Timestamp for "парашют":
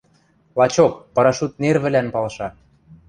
1.13-1.53